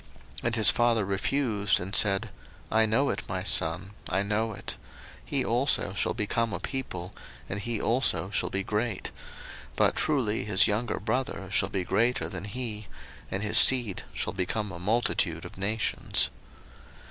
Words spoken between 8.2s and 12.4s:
shall be great: but truly his younger brother shall be greater